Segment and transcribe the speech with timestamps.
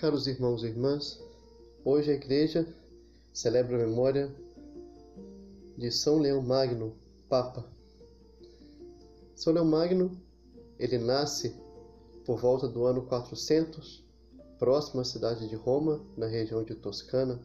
[0.00, 1.20] Caros irmãos e irmãs,
[1.84, 2.66] hoje a Igreja
[3.34, 4.34] celebra a memória
[5.76, 6.94] de São Leão Magno,
[7.28, 7.66] Papa.
[9.36, 10.18] São Leão Magno,
[10.78, 11.54] ele nasce
[12.24, 14.02] por volta do ano 400,
[14.58, 17.38] próximo à cidade de Roma, na região de Toscana.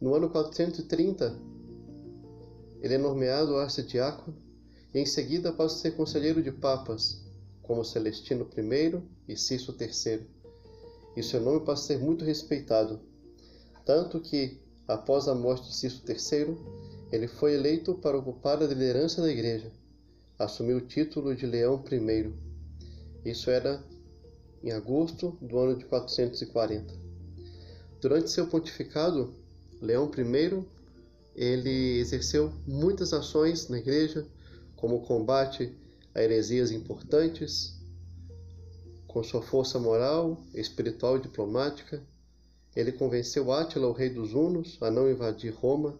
[0.00, 1.38] No ano 430,
[2.80, 4.36] ele é nomeado arcidiácono
[4.92, 7.23] e em seguida passa a ser conselheiro de papas
[7.64, 10.26] como Celestino I e Cício III,
[11.16, 13.00] e seu nome passa a ser muito respeitado,
[13.84, 16.56] tanto que, após a morte de Cício III,
[17.12, 19.70] ele foi eleito para ocupar a liderança da igreja,
[20.38, 22.32] assumiu o título de Leão I.
[23.24, 23.82] Isso era
[24.62, 26.94] em agosto do ano de 440.
[28.00, 29.34] Durante seu pontificado,
[29.80, 30.64] Leão I
[31.34, 34.26] ele exerceu muitas ações na igreja,
[34.76, 35.74] como o combate
[36.14, 37.74] a heresias importantes,
[39.06, 42.02] com sua força moral, espiritual e diplomática,
[42.74, 45.98] ele convenceu Átila, o rei dos Hunos, a não invadir Roma.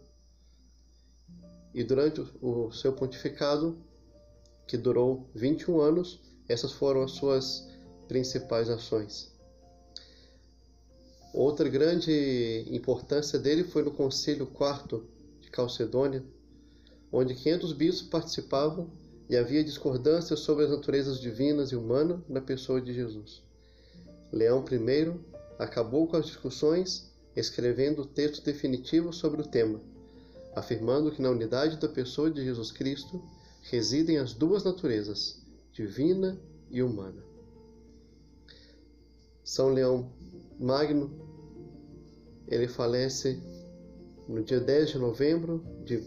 [1.73, 3.79] E durante o seu pontificado,
[4.67, 7.69] que durou 21 anos, essas foram as suas
[8.09, 9.33] principais ações.
[11.33, 15.03] Outra grande importância dele foi no Concílio IV
[15.41, 16.25] de Calcedônia,
[17.11, 18.91] onde 500 bispos participavam
[19.29, 23.43] e havia discordância sobre as naturezas divinas e humanas na pessoa de Jesus.
[24.31, 25.21] Leão I
[25.59, 29.81] acabou com as discussões escrevendo o texto definitivo sobre o tema,
[30.55, 33.23] afirmando que na unidade da pessoa de Jesus Cristo
[33.63, 35.41] residem as duas naturezas,
[35.73, 36.39] divina
[36.71, 37.25] e humana.
[39.43, 40.13] São Leão
[40.59, 41.11] Magno,
[42.47, 43.43] ele falece
[44.29, 46.03] no dia 10 de novembro de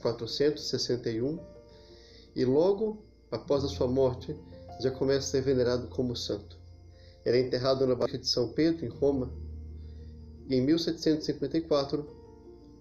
[0.00, 1.38] 461
[2.34, 4.36] e logo após a sua morte
[4.80, 6.58] já começa a ser venerado como santo.
[7.24, 9.32] Ele é enterrado na Basílica de São Pedro, em Roma,
[10.48, 12.04] e em 1754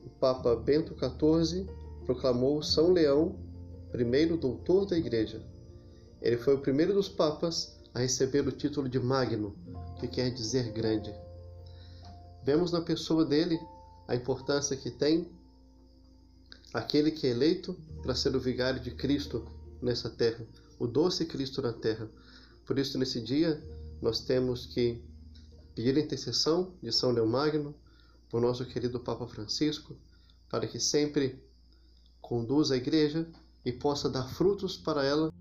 [0.03, 1.67] o Papa Bento XIV
[2.05, 3.35] proclamou São Leão
[3.91, 5.41] primeiro doutor da Igreja.
[6.21, 9.55] Ele foi o primeiro dos papas a receber o título de Magno,
[9.99, 11.13] que quer dizer grande.
[12.43, 13.59] Vemos na pessoa dele
[14.07, 15.29] a importância que tem
[16.73, 19.45] aquele que é eleito para ser o vigário de Cristo
[19.81, 20.45] nessa terra,
[20.79, 22.09] o doce Cristo na terra.
[22.65, 23.61] Por isso, nesse dia,
[24.01, 25.01] nós temos que
[25.75, 27.75] pedir a intercessão de São Leão Magno,
[28.29, 29.95] por nosso querido Papa Francisco,
[30.49, 31.43] para que sempre
[32.21, 33.27] conduza a igreja
[33.65, 35.33] e possa dar frutos para ela